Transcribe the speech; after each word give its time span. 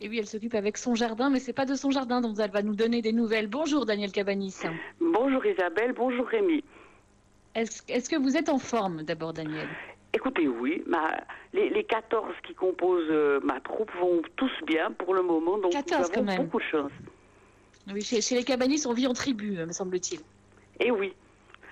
Et 0.00 0.08
oui, 0.08 0.18
elle 0.20 0.28
s'occupe 0.28 0.54
avec 0.54 0.76
son 0.76 0.94
jardin, 0.94 1.28
mais 1.28 1.40
c'est 1.40 1.52
pas 1.52 1.64
de 1.64 1.74
son 1.74 1.90
jardin 1.90 2.20
dont 2.20 2.32
elle 2.34 2.52
va 2.52 2.62
nous 2.62 2.76
donner 2.76 3.02
des 3.02 3.12
nouvelles. 3.12 3.48
Bonjour 3.48 3.84
Daniel 3.84 4.12
Cabanis. 4.12 4.54
Bonjour 5.00 5.44
Isabelle, 5.44 5.92
bonjour 5.92 6.24
Rémi. 6.24 6.62
Est-ce 7.56 8.08
que 8.08 8.14
vous 8.14 8.36
êtes 8.36 8.48
en 8.48 8.60
forme 8.60 9.02
d'abord 9.02 9.32
Daniel? 9.32 9.66
Écoutez, 10.12 10.46
oui, 10.46 10.84
ma, 10.86 11.16
les, 11.52 11.68
les 11.70 11.82
14 11.82 12.32
qui 12.46 12.54
composent 12.54 13.10
euh, 13.10 13.40
ma 13.42 13.58
troupe 13.60 13.90
vont 14.00 14.22
tous 14.36 14.52
bien 14.68 14.92
pour 14.92 15.14
le 15.14 15.22
moment, 15.22 15.58
donc 15.58 15.72
14 15.72 15.88
nous 15.90 16.04
avons 16.04 16.14
quand 16.14 16.22
même. 16.22 16.44
beaucoup 16.44 16.58
de 16.60 16.64
chance. 16.64 16.92
Oui, 17.92 18.02
chez, 18.02 18.36
les 18.36 18.44
Cabanis, 18.44 18.86
on 18.86 18.92
vit 18.92 19.08
en 19.08 19.14
tribu, 19.14 19.56
me 19.56 19.72
semble-t-il. 19.72 20.20
Eh 20.78 20.92
oui. 20.92 21.12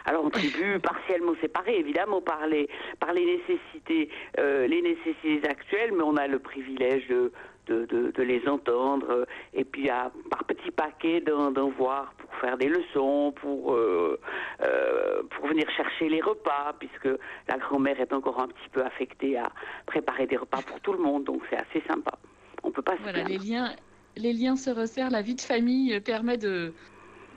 Alors 0.07 0.25
en 0.25 0.30
tribu 0.30 0.79
partiellement 0.82 1.34
séparée, 1.41 1.79
évidemment, 1.79 2.20
par 2.20 2.46
les, 2.46 2.68
par 3.00 3.12
les 3.12 3.27
nécessités, 3.27 4.09
euh, 4.39 4.66
les 4.66 4.80
nécessités 4.80 5.46
actuelles, 5.48 5.93
mais 5.93 6.04
on 6.04 6.16
a 6.16 6.29
le 6.29 6.39
privilège 6.39 7.09
de, 7.09 7.32
de, 7.66 8.22
les 8.22 8.46
entendre, 8.48 9.27
et 9.53 9.64
puis 9.64 9.90
à, 9.90 10.12
par 10.30 10.44
petits 10.44 10.71
paquets 10.71 11.21
d'en 11.21 11.68
voir 11.71 12.14
pour 12.18 12.32
faire 12.36 12.57
des 12.57 12.68
leçons, 12.68 13.35
pour, 13.40 13.75
euh, 13.75 14.21
euh, 14.63 15.22
pour 15.30 15.49
venir 15.49 15.68
chercher 15.77 16.08
les 16.08 16.21
repas, 16.21 16.75
puisque 16.79 17.08
la 17.49 17.58
grand-mère 17.58 18.00
est 18.00 18.13
encore 18.13 18.41
un 18.41 18.46
petit 18.46 18.68
peu 18.71 18.85
affectée 18.85 19.36
à 19.36 19.50
préparer 19.86 20.29
des 20.29 20.36
repas 20.36 20.63
pour 20.63 20.80
tout 20.80 20.93
le 20.93 21.00
monde, 21.00 21.25
donc 21.25 21.43
c'est 21.50 21.57
assez 21.57 21.85
sympa. 21.88 22.13
On 22.63 22.71
peut 22.71 22.82
pas 22.82 22.94
voilà, 23.02 23.25
les 23.25 23.38
liens, 23.38 23.75
les 24.16 24.32
liens 24.32 24.54
se 24.54 24.71
resserrent, 24.71 25.11
la 25.11 25.22
vie 25.22 25.35
de 25.35 25.41
famille 25.41 26.00
permet 26.00 26.38
de, 26.38 26.72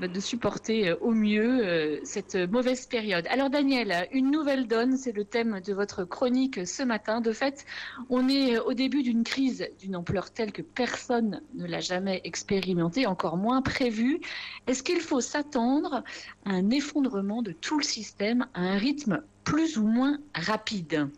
de 0.07 0.19
supporter 0.19 0.89
euh, 0.89 0.95
au 1.01 1.11
mieux 1.11 1.65
euh, 1.65 1.99
cette 2.03 2.35
mauvaise 2.35 2.85
période. 2.85 3.25
Alors 3.29 3.49
Daniel, 3.49 4.07
une 4.11 4.31
nouvelle 4.31 4.67
donne, 4.67 4.97
c'est 4.97 5.11
le 5.11 5.25
thème 5.25 5.59
de 5.61 5.73
votre 5.73 6.03
chronique 6.03 6.65
ce 6.65 6.83
matin. 6.83 7.21
De 7.21 7.31
fait, 7.31 7.65
on 8.09 8.29
est 8.29 8.57
au 8.59 8.73
début 8.73 9.03
d'une 9.03 9.23
crise 9.23 9.67
d'une 9.79 9.95
ampleur 9.95 10.31
telle 10.31 10.51
que 10.51 10.61
personne 10.61 11.41
ne 11.55 11.65
l'a 11.65 11.81
jamais 11.81 12.21
expérimentée, 12.23 13.05
encore 13.05 13.37
moins 13.37 13.61
prévue. 13.61 14.19
Est-ce 14.67 14.83
qu'il 14.83 15.01
faut 15.01 15.21
s'attendre 15.21 16.03
à 16.45 16.51
un 16.51 16.69
effondrement 16.69 17.41
de 17.41 17.51
tout 17.51 17.77
le 17.77 17.83
système 17.83 18.47
à 18.53 18.61
un 18.61 18.77
rythme 18.77 19.21
plus 19.43 19.77
ou 19.77 19.85
moins 19.85 20.17
rapide? 20.33 21.09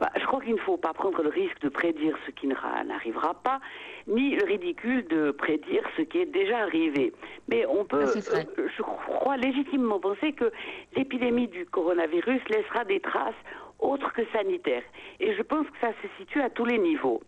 Bah, 0.00 0.10
je 0.16 0.24
crois 0.26 0.40
qu'il 0.40 0.54
ne 0.54 0.60
faut 0.60 0.76
pas 0.76 0.92
prendre 0.92 1.22
le 1.22 1.28
risque 1.28 1.60
de 1.60 1.68
prédire 1.68 2.16
ce 2.26 2.30
qui 2.30 2.46
n'arrivera 2.46 3.34
pas, 3.34 3.60
ni 4.06 4.36
le 4.36 4.44
ridicule 4.44 5.06
de 5.08 5.32
prédire 5.32 5.82
ce 5.96 6.02
qui 6.02 6.18
est 6.18 6.26
déjà 6.26 6.58
arrivé. 6.58 7.12
Mais 7.48 7.66
on 7.66 7.84
peut, 7.84 8.04
euh, 8.04 8.68
je 8.76 8.82
crois 8.82 9.36
légitimement 9.36 9.98
penser 9.98 10.32
que 10.32 10.52
l'épidémie 10.94 11.48
du 11.48 11.66
coronavirus 11.66 12.40
laissera 12.48 12.84
des 12.84 13.00
traces 13.00 13.34
autres 13.80 14.12
que 14.12 14.22
sanitaires. 14.32 14.84
Et 15.18 15.34
je 15.34 15.42
pense 15.42 15.66
que 15.66 15.78
ça 15.80 15.92
se 16.02 16.08
situe 16.18 16.40
à 16.40 16.50
tous 16.50 16.64
les 16.64 16.78
niveaux. 16.78 17.20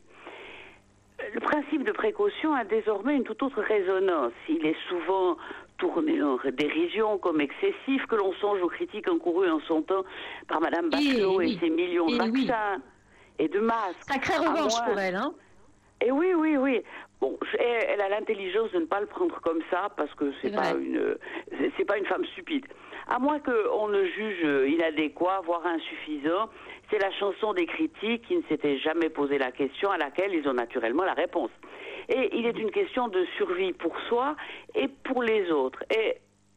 Le 1.35 1.41
principe 1.41 1.85
de 1.85 1.93
précaution 1.93 2.55
a 2.55 2.65
désormais 2.65 3.17
une 3.17 3.25
toute 3.25 3.43
autre 3.43 3.61
résonance. 3.61 4.33
Il 4.48 4.65
est 4.65 4.77
souvent 4.89 5.37
tourné 5.81 6.23
en 6.23 6.39
dérision 6.53 7.19
comme 7.19 7.41
excessif, 7.41 8.06
que 8.06 8.14
l'on 8.14 8.33
songe 8.34 8.62
aux 8.62 8.69
critiques 8.69 9.09
encourues 9.09 9.50
en 9.50 9.61
son 9.61 9.83
temps 9.83 10.05
par 10.47 10.61
Mme 10.61 10.91
Bachelot 10.91 11.41
et, 11.41 11.59
ses 11.59 11.70
millions 11.70 12.06
de 12.06 12.17
vaccins 12.17 12.81
et 13.39 13.48
de 13.48 13.59
masques. 13.59 14.05
Sacrée 14.06 14.36
revanche 14.36 14.81
pour 14.86 14.98
elle, 14.98 15.17
hein 15.17 15.33
et 16.03 16.11
oui, 16.11 16.33
oui, 16.34 16.56
oui. 16.56 16.83
Elle 18.01 18.12
a 18.12 18.19
l'intelligence 18.19 18.70
de 18.73 18.79
ne 18.79 18.87
pas 18.87 19.01
le 19.01 19.06
prendre 19.06 19.39
comme 19.43 19.61
ça 19.70 19.91
parce 19.97 20.12
que 20.15 20.33
c'est 20.41 20.55
pas 20.55 20.73
une, 20.73 21.17
c'est 21.77 21.84
pas 21.84 21.98
une 21.98 22.07
femme 22.07 22.25
stupide. 22.33 22.67
À 23.09 23.19
moins 23.19 23.41
qu'on 23.41 23.89
ne 23.89 24.05
juge 24.05 24.69
inadéquat, 24.69 25.42
voire 25.45 25.67
insuffisant, 25.67 26.48
c'est 26.91 26.98
la 26.98 27.11
chanson 27.12 27.53
des 27.53 27.67
critiques 27.67 28.23
qui 28.27 28.37
ne 28.37 28.42
s'étaient 28.48 28.79
jamais 28.79 29.11
posé 29.11 29.37
la 29.37 29.53
question 29.53 29.91
à 29.91 29.98
laquelle 29.98 30.34
ils 30.34 30.48
ont 30.48 30.55
naturellement 30.55 31.05
la 31.05 31.12
réponse. 31.12 31.51
Et 32.09 32.39
il 32.39 32.47
est 32.47 32.59
une 32.59 32.70
question 32.70 33.09
de 33.09 33.25
survie 33.37 33.73
pour 33.73 33.98
soi 34.09 34.35
et 34.75 34.89
pour 34.89 35.23
les 35.23 35.51
autres. 35.51 35.83
Et 35.95 36.17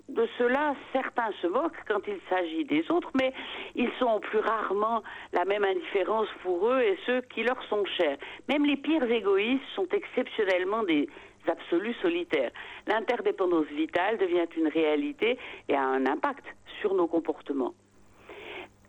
de 0.09 0.28
cela, 0.38 0.75
certains 0.91 1.31
se 1.41 1.47
moquent 1.47 1.78
quand 1.88 2.02
il 2.07 2.19
s'agit 2.30 2.66
des 2.66 2.90
autres, 2.91 3.09
mais 3.16 3.34
ils 3.75 3.91
sont 4.00 4.19
plus 4.19 4.40
rarement 4.40 5.01
la 5.31 5.46
même 5.46 5.63
indifférence 5.63 6.28
pour 6.41 6.69
eux 6.69 6.81
et 6.81 6.97
ceux 7.06 7.22
qui 7.22 7.44
leur 7.44 7.62
sont 7.69 7.85
chers. 7.97 8.17
Même 8.50 8.66
les 8.66 8.78
pires 8.78 9.09
égoïstes 9.09 9.63
sont 9.75 9.88
exceptionnellement 9.91 10.84
des 10.84 11.07
absolus 11.49 11.95
solitaires. 12.01 12.51
L'interdépendance 12.87 13.67
vitale 13.67 14.17
devient 14.17 14.47
une 14.57 14.67
réalité 14.67 15.37
et 15.69 15.75
a 15.75 15.83
un 15.83 16.05
impact 16.05 16.45
sur 16.81 16.93
nos 16.93 17.07
comportements. 17.07 17.73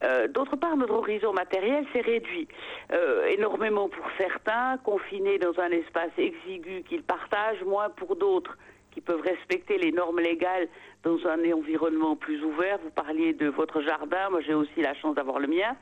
Euh, 0.02 0.28
d'autre 0.28 0.56
part, 0.56 0.76
notre 0.76 0.94
horizon 0.94 1.32
matériel 1.32 1.86
s'est 1.92 2.00
réduit 2.00 2.48
euh, 2.92 3.26
énormément 3.26 3.88
pour 3.88 4.04
certains, 4.18 4.76
confinés 4.78 5.38
dans 5.38 5.58
un 5.58 5.70
espace 5.70 6.10
exigu 6.18 6.82
qu'ils 6.82 7.02
partagent, 7.02 7.62
moins 7.64 7.88
pour 7.90 8.16
d'autres 8.16 8.58
qui 8.94 9.00
peuvent 9.00 9.20
respecter 9.20 9.76
les 9.76 9.92
normes 9.92 10.20
légales 10.20 10.68
dans 11.02 11.18
un 11.26 11.52
environnement 11.52 12.16
plus 12.16 12.42
ouvert. 12.42 12.78
Vous 12.82 12.90
parliez 12.90 13.34
de 13.34 13.48
votre 13.48 13.82
jardin, 13.82 14.30
moi 14.30 14.40
j'ai 14.40 14.54
aussi 14.54 14.80
la 14.80 14.94
chance 14.94 15.16
d'avoir 15.16 15.40
le 15.40 15.48
mien. 15.48 15.76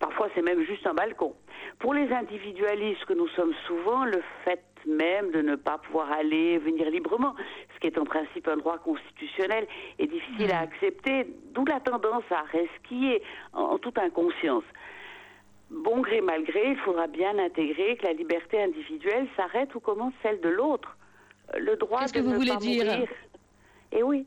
Parfois 0.00 0.28
c'est 0.34 0.42
même 0.42 0.62
juste 0.64 0.86
un 0.86 0.94
balcon. 0.94 1.34
Pour 1.78 1.94
les 1.94 2.12
individualistes 2.12 3.04
que 3.04 3.14
nous 3.14 3.28
sommes 3.28 3.54
souvent, 3.66 4.04
le 4.04 4.20
fait 4.44 4.64
même 4.86 5.30
de 5.30 5.40
ne 5.40 5.56
pas 5.56 5.78
pouvoir 5.78 6.12
aller 6.12 6.58
venir 6.58 6.90
librement, 6.90 7.34
ce 7.74 7.80
qui 7.80 7.86
est 7.86 7.98
en 7.98 8.04
principe 8.04 8.48
un 8.48 8.56
droit 8.56 8.78
constitutionnel, 8.78 9.66
est 9.98 10.06
difficile 10.06 10.52
à 10.52 10.60
accepter, 10.60 11.26
d'où 11.54 11.64
la 11.64 11.80
tendance 11.80 12.24
à 12.30 12.42
resquiller 12.52 13.22
en 13.54 13.78
toute 13.78 13.96
inconscience 13.98 14.64
bon 15.70 16.00
gré 16.00 16.20
mal 16.20 16.44
gré, 16.44 16.70
il 16.70 16.76
faudra 16.76 17.06
bien 17.06 17.36
intégrer 17.38 17.96
que 17.96 18.06
la 18.06 18.12
liberté 18.12 18.62
individuelle 18.62 19.26
s'arrête 19.36 19.74
où 19.74 19.80
commence 19.80 20.12
celle 20.22 20.40
de 20.40 20.48
l'autre 20.48 20.96
le 21.58 21.76
droit 21.76 22.06
de 22.06 22.12
que 22.12 22.18
vous 22.20 22.30
ne 22.30 22.36
voulez 22.36 22.52
pas 22.52 22.56
dire 22.56 22.84
mourir. 22.84 23.08
Et 23.92 23.98
eh 23.98 24.02
oui, 24.02 24.26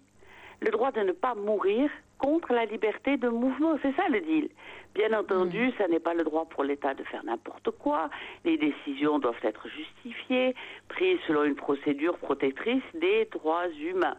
le 0.61 0.71
droit 0.71 0.91
de 0.91 1.01
ne 1.01 1.11
pas 1.11 1.35
mourir 1.35 1.89
contre 2.17 2.53
la 2.53 2.65
liberté 2.65 3.17
de 3.17 3.29
mouvement, 3.29 3.77
c'est 3.81 3.95
ça 3.95 4.07
le 4.09 4.21
deal. 4.21 4.49
Bien 4.95 5.13
entendu, 5.13 5.71
ça 5.77 5.87
n'est 5.87 5.99
pas 5.99 6.13
le 6.13 6.23
droit 6.23 6.45
pour 6.45 6.63
l'État 6.63 6.93
de 6.93 7.03
faire 7.03 7.23
n'importe 7.23 7.69
quoi. 7.71 8.09
Les 8.43 8.57
décisions 8.57 9.19
doivent 9.19 9.35
être 9.43 9.67
justifiées, 9.69 10.55
prises 10.87 11.19
selon 11.27 11.43
une 11.43 11.55
procédure 11.55 12.17
protectrice 12.17 12.83
des 12.95 13.25
droits 13.25 13.67
humains. 13.69 14.17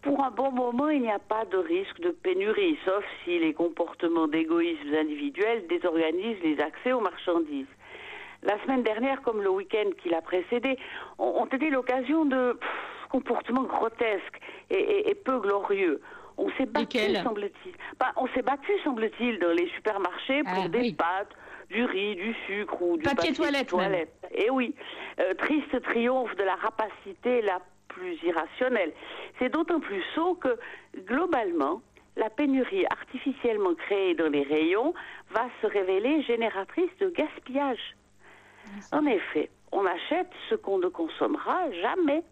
Pour 0.00 0.22
un 0.22 0.30
bon 0.30 0.50
moment, 0.50 0.88
il 0.88 1.02
n'y 1.02 1.10
a 1.10 1.18
pas 1.18 1.44
de 1.46 1.56
risque 1.56 2.00
de 2.00 2.10
pénurie, 2.10 2.78
sauf 2.84 3.04
si 3.24 3.38
les 3.38 3.54
comportements 3.54 4.28
d'égoïsme 4.28 4.94
individuels 4.94 5.66
désorganisent 5.66 6.42
les 6.42 6.60
accès 6.60 6.92
aux 6.92 7.00
marchandises 7.00 7.66
la 8.44 8.62
semaine 8.62 8.82
dernière, 8.82 9.22
comme 9.22 9.42
le 9.42 9.50
week-end 9.50 9.90
qui 10.02 10.08
l'a 10.08 10.20
précédé, 10.20 10.78
ont, 11.18 11.46
été 11.46 11.70
l'occasion 11.70 12.24
de 12.24 12.58
comportements 13.10 13.62
grotesques 13.62 14.40
et, 14.70 15.14
peu 15.24 15.38
glorieux. 15.40 16.00
On 16.36 16.50
s'est 16.52 16.66
battu, 16.66 16.98
semble-t-il. 17.22 17.72
Bah, 17.98 18.12
on 18.16 18.26
s'est 18.28 18.42
battu, 18.42 18.72
semble-t-il, 18.82 19.38
dans 19.38 19.52
les 19.52 19.68
supermarchés 19.68 20.42
pour 20.42 20.64
ah, 20.64 20.68
des 20.68 20.92
pâtes, 20.92 21.30
du 21.70 21.84
riz, 21.84 22.16
du 22.16 22.34
sucre 22.46 22.82
ou 22.82 22.96
du 22.96 23.04
papier, 23.04 23.32
toilette. 23.32 23.68
toilette. 23.68 24.12
Et 24.32 24.46
eh 24.46 24.50
oui, 24.50 24.74
euh, 25.20 25.34
triste 25.34 25.80
triomphe 25.82 26.34
de 26.36 26.42
la 26.42 26.56
rapacité 26.56 27.40
la 27.42 27.60
plus 27.88 28.18
irrationnelle. 28.24 28.92
C'est 29.38 29.48
d'autant 29.48 29.80
plus 29.80 30.02
sot 30.14 30.34
que, 30.34 30.58
globalement, 31.06 31.80
la 32.16 32.30
pénurie 32.30 32.84
artificiellement 32.90 33.74
créée 33.74 34.14
dans 34.14 34.28
les 34.28 34.42
rayons 34.42 34.92
va 35.30 35.46
se 35.62 35.66
révéler 35.66 36.22
génératrice 36.22 36.90
de 37.00 37.10
gaspillage. 37.10 37.94
En 38.92 39.06
effet, 39.06 39.50
on 39.72 39.84
achète 39.86 40.30
ce 40.48 40.54
qu'on 40.54 40.78
ne 40.78 40.88
consommera 40.88 41.70
jamais 41.82 42.22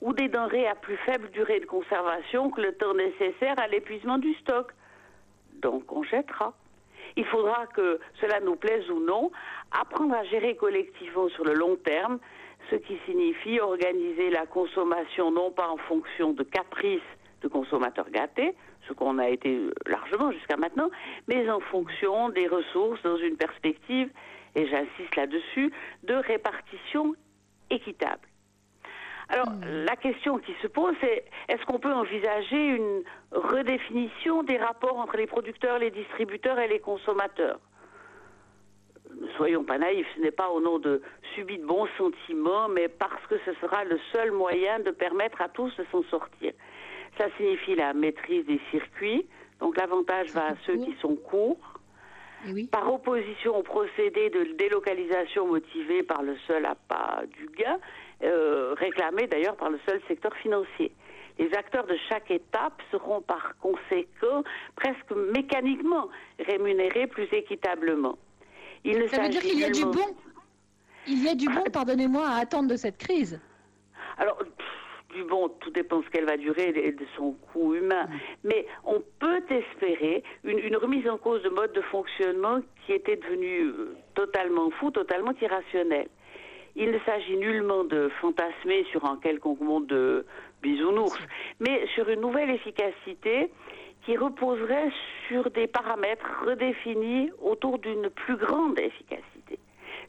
ou 0.00 0.12
des 0.12 0.28
denrées 0.28 0.66
à 0.66 0.74
plus 0.74 0.96
faible 0.98 1.30
durée 1.30 1.60
de 1.60 1.66
conservation 1.66 2.50
que 2.50 2.60
le 2.60 2.74
temps 2.74 2.94
nécessaire 2.94 3.54
à 3.58 3.66
l'épuisement 3.66 4.18
du 4.18 4.34
stock. 4.34 4.72
Donc 5.60 5.90
on 5.92 6.02
jettera. 6.02 6.52
Il 7.16 7.24
faudra 7.24 7.66
que 7.66 7.98
cela 8.20 8.38
nous 8.40 8.54
plaise 8.54 8.88
ou 8.90 9.00
non, 9.00 9.32
apprendre 9.72 10.14
à 10.14 10.24
gérer 10.24 10.56
collectivement 10.56 11.28
sur 11.30 11.44
le 11.44 11.54
long 11.54 11.76
terme, 11.76 12.18
ce 12.70 12.76
qui 12.76 12.98
signifie 13.06 13.58
organiser 13.60 14.30
la 14.30 14.46
consommation 14.46 15.30
non 15.30 15.50
pas 15.50 15.68
en 15.68 15.78
fonction 15.78 16.32
de 16.32 16.44
caprices 16.44 17.00
de 17.42 17.48
consommateurs 17.48 18.10
gâtés, 18.10 18.54
ce 18.88 18.94
qu'on 18.94 19.18
a 19.18 19.28
été 19.28 19.60
largement 19.86 20.32
jusqu'à 20.32 20.56
maintenant, 20.56 20.90
mais 21.28 21.48
en 21.50 21.60
fonction 21.60 22.30
des 22.30 22.46
ressources 22.46 23.02
dans 23.02 23.16
une 23.16 23.36
perspective 23.36 24.10
et 24.54 24.66
j'insiste 24.66 25.16
là-dessus, 25.16 25.72
de 26.04 26.14
répartition 26.14 27.14
équitable. 27.70 28.26
Alors, 29.28 29.50
hmm. 29.50 29.84
la 29.86 29.96
question 29.96 30.38
qui 30.38 30.54
se 30.62 30.66
pose, 30.66 30.94
c'est 31.00 31.24
est-ce 31.48 31.64
qu'on 31.66 31.78
peut 31.78 31.92
envisager 31.92 32.76
une 32.76 33.02
redéfinition 33.30 34.42
des 34.42 34.56
rapports 34.56 34.98
entre 34.98 35.16
les 35.16 35.26
producteurs, 35.26 35.78
les 35.78 35.90
distributeurs 35.90 36.58
et 36.58 36.68
les 36.68 36.80
consommateurs? 36.80 37.60
Ne 39.20 39.28
soyons 39.36 39.64
pas 39.64 39.78
naïfs, 39.78 40.06
ce 40.16 40.20
n'est 40.20 40.30
pas 40.30 40.48
au 40.48 40.60
nom 40.60 40.78
de 40.78 41.02
subis 41.34 41.58
de 41.58 41.64
bons 41.64 41.88
sentiments, 41.98 42.68
mais 42.68 42.88
parce 42.88 43.24
que 43.26 43.36
ce 43.44 43.52
sera 43.54 43.84
le 43.84 43.98
seul 44.12 44.32
moyen 44.32 44.80
de 44.80 44.90
permettre 44.90 45.40
à 45.40 45.48
tous 45.48 45.74
de 45.76 45.84
s'en 45.90 46.02
sortir. 46.04 46.52
Ça 47.18 47.26
signifie 47.36 47.74
la 47.74 47.94
maîtrise 47.94 48.46
des 48.46 48.60
circuits, 48.70 49.26
donc 49.60 49.76
l'avantage 49.76 50.30
va 50.30 50.46
à 50.46 50.54
ceux 50.64 50.76
qui 50.76 50.94
sont 51.02 51.16
courts, 51.16 51.74
eh 52.46 52.64
par 52.68 52.92
opposition 52.92 53.56
au 53.56 53.62
procédé 53.62 54.30
de 54.30 54.56
délocalisation 54.56 55.48
motivé 55.48 56.04
par 56.04 56.22
le 56.22 56.36
seul 56.46 56.64
appât 56.64 57.22
du 57.36 57.48
gain, 57.56 57.78
euh, 58.22 58.74
réclamé 58.74 59.26
d'ailleurs 59.26 59.56
par 59.56 59.70
le 59.70 59.80
seul 59.88 60.00
secteur 60.06 60.32
financier. 60.36 60.92
Les 61.40 61.52
acteurs 61.54 61.86
de 61.86 61.96
chaque 62.08 62.30
étape 62.30 62.80
seront 62.92 63.20
par 63.20 63.56
conséquent 63.60 64.44
presque 64.76 65.10
mécaniquement 65.34 66.08
rémunérés 66.38 67.08
plus 67.08 67.28
équitablement. 67.32 68.16
Il 68.84 69.08
Ça 69.08 69.22
veut 69.22 69.28
dire 69.28 69.42
qu'il 69.42 69.58
y 69.58 69.64
a 69.64 69.70
du 69.70 69.84
bon. 69.84 70.16
Il 71.06 71.24
y 71.24 71.28
a 71.28 71.34
du 71.34 71.46
bon, 71.46 71.64
pardonnez-moi, 71.72 72.26
à 72.26 72.40
attendre 72.40 72.68
de 72.68 72.76
cette 72.76 72.98
crise. 72.98 73.40
Alors, 74.18 74.38
bon, 75.28 75.48
tout 75.60 75.70
dépend 75.70 75.98
de 75.98 76.04
ce 76.04 76.10
qu'elle 76.10 76.24
va 76.26 76.36
durer 76.36 76.72
et 76.74 76.92
de 76.92 77.06
son 77.16 77.32
coût 77.52 77.74
humain. 77.74 78.08
Mais 78.44 78.66
on 78.84 79.02
peut 79.18 79.42
espérer 79.50 80.22
une, 80.44 80.76
remise 80.76 81.08
en 81.08 81.18
cause 81.18 81.42
de 81.42 81.48
mode 81.48 81.72
de 81.72 81.80
fonctionnement 81.82 82.60
qui 82.86 82.92
était 82.92 83.16
devenu 83.16 83.64
euh, 83.64 83.96
totalement 84.14 84.70
fou, 84.70 84.90
totalement 84.90 85.32
irrationnel. 85.40 86.08
Il 86.76 86.90
ne 86.92 86.98
s'agit 87.00 87.36
nullement 87.36 87.84
de 87.84 88.08
fantasmer 88.20 88.84
sur 88.90 89.04
un 89.04 89.16
quelconque 89.16 89.60
monde 89.60 89.86
de 89.86 90.24
bisounours, 90.62 91.18
mais 91.60 91.86
sur 91.94 92.08
une 92.08 92.20
nouvelle 92.20 92.50
efficacité 92.50 93.50
qui 94.04 94.16
reposerait 94.16 94.90
sur 95.26 95.50
des 95.50 95.66
paramètres 95.66 96.44
redéfinis 96.46 97.30
autour 97.42 97.78
d'une 97.78 98.10
plus 98.10 98.36
grande 98.36 98.78
efficacité. 98.78 99.37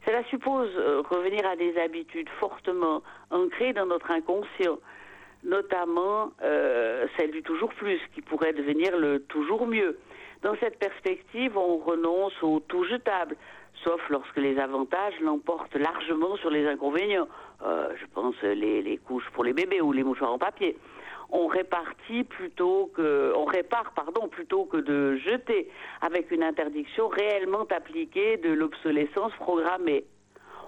Cela 0.06 0.22
suppose 0.24 0.70
euh, 0.76 1.02
revenir 1.08 1.46
à 1.46 1.56
des 1.56 1.76
habitudes 1.78 2.28
fortement 2.38 3.02
ancrées 3.30 3.72
dans 3.72 3.86
notre 3.86 4.10
inconscient, 4.10 4.78
notamment 5.44 6.32
euh, 6.42 7.06
celle 7.16 7.30
du 7.32 7.42
toujours 7.42 7.72
plus, 7.74 8.00
qui 8.14 8.22
pourrait 8.22 8.52
devenir 8.52 8.96
le 8.96 9.20
toujours 9.20 9.66
mieux. 9.66 9.98
Dans 10.42 10.56
cette 10.56 10.78
perspective, 10.78 11.56
on 11.56 11.76
renonce 11.76 12.32
au 12.42 12.60
tout 12.60 12.84
jetable, 12.84 13.36
sauf 13.84 14.00
lorsque 14.08 14.38
les 14.38 14.58
avantages 14.58 15.18
l'emportent 15.20 15.76
largement 15.76 16.36
sur 16.36 16.50
les 16.50 16.66
inconvénients. 16.66 17.28
Euh, 17.62 17.90
je 18.00 18.06
pense 18.14 18.40
les, 18.42 18.80
les 18.80 18.96
couches 18.96 19.28
pour 19.34 19.44
les 19.44 19.52
bébés 19.52 19.82
ou 19.82 19.92
les 19.92 20.02
mouchoirs 20.02 20.32
en 20.32 20.38
papier. 20.38 20.78
On 21.32 21.46
répartit 21.46 22.24
plutôt 22.24 22.90
que, 22.94 23.32
répare 23.50 23.92
pardon 23.94 24.28
plutôt 24.28 24.64
que 24.64 24.76
de 24.76 25.16
jeter, 25.16 25.68
avec 26.00 26.30
une 26.30 26.42
interdiction 26.42 27.08
réellement 27.08 27.66
appliquée 27.70 28.36
de 28.38 28.50
l'obsolescence 28.50 29.32
programmée. 29.34 30.04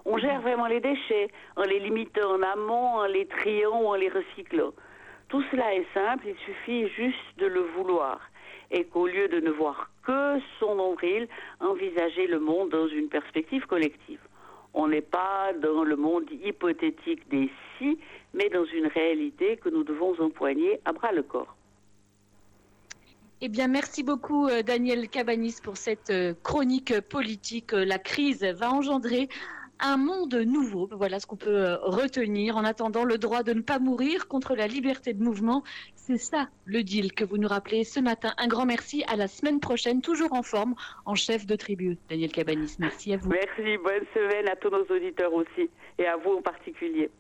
On 0.05 0.19
gère 0.19 0.41
vraiment 0.41 0.67
les 0.67 0.81
déchets 0.81 1.29
en 1.57 1.63
les 1.63 1.79
limitant 1.79 2.33
en 2.33 2.43
amont, 2.43 2.97
en 2.97 3.07
les 3.07 3.27
triant 3.27 3.83
ou 3.83 3.87
en 3.87 3.95
les 3.95 4.09
recyclant. 4.09 4.73
Tout 5.29 5.43
cela 5.51 5.75
est 5.75 5.87
simple, 5.95 6.27
il 6.27 6.37
suffit 6.45 6.89
juste 6.89 7.39
de 7.39 7.47
le 7.47 7.61
vouloir 7.61 8.21
et 8.71 8.85
qu'au 8.85 9.07
lieu 9.07 9.29
de 9.29 9.41
ne 9.41 9.51
voir 9.51 9.91
que 10.05 10.39
son 10.59 10.75
nombril, 10.75 11.29
envisager 11.61 12.27
le 12.27 12.41
monde 12.41 12.71
dans 12.71 12.89
une 12.89 13.09
perspective 13.09 13.67
collective. 13.67 14.21
On 14.75 14.89
n'est 14.89 15.03
pas 15.03 15.53
dans 15.61 15.85
le 15.85 15.97
monde 15.97 16.25
hypothétique 16.31 17.29
des 17.29 17.51
si, 17.77 17.99
mais 18.43 18.49
dans 18.51 18.65
une 18.65 18.87
réalité 18.87 19.57
que 19.57 19.69
nous 19.69 19.85
devons 19.85 20.19
empoigner 20.21 20.81
à 20.85 20.93
bras 20.93 21.13
le 21.13 21.23
corps. 21.23 21.57
Eh 23.41 23.49
bien, 23.49 23.67
merci 23.67 24.03
beaucoup, 24.05 24.47
euh, 24.47 24.63
Daniel 24.63 25.09
Cabanis, 25.09 25.57
pour 25.63 25.77
cette 25.77 26.11
euh, 26.11 26.35
chronique 26.45 27.01
politique. 27.01 27.73
La 27.73 27.99
crise 27.99 28.45
va 28.45 28.71
engendrer 28.71 29.29
un 29.81 29.97
monde 29.97 30.35
nouveau. 30.35 30.89
Voilà 30.93 31.19
ce 31.19 31.27
qu'on 31.27 31.37
peut 31.37 31.51
euh, 31.51 31.77
retenir. 31.79 32.57
En 32.57 32.65
attendant, 32.65 33.05
le 33.05 33.19
droit 33.19 33.43
de 33.43 33.53
ne 33.53 33.61
pas 33.61 33.81
mourir 33.81 34.29
contre 34.29 34.55
la 34.55 34.69
liberté 34.69 35.13
de 35.13 35.23
mouvement, 35.23 35.65
c'est 35.97 36.19
ça 36.19 36.49
le 36.67 36.85
deal 36.85 37.13
que 37.13 37.25
vous 37.25 37.37
nous 37.37 37.49
rappelez 37.49 37.83
ce 37.83 37.99
matin. 37.99 38.33
Un 38.39 38.47
grand 38.47 38.65
merci. 38.65 39.03
À 39.09 39.17
la 39.17 39.27
semaine 39.27 39.59
prochaine, 39.59 40.03
toujours 40.03 40.33
en 40.33 40.45
forme, 40.45 40.77
en 41.05 41.17
chef 41.17 41.45
de 41.47 41.57
tribu. 41.57 41.99
Daniel 42.09 42.31
Cabanis, 42.31 42.77
merci 42.79 43.13
à 43.13 43.17
vous. 43.17 43.31
Merci. 43.31 43.77
Bonne 43.79 44.07
semaine 44.15 44.49
à 44.49 44.55
tous 44.55 44.71
nos 44.71 44.85
auditeurs 44.85 45.33
aussi 45.33 45.69
et 45.99 46.07
à 46.07 46.17
vous 46.17 46.35
en 46.35 46.43
particulier. 46.43 47.11